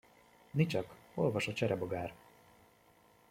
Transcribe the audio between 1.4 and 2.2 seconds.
a cserebogár!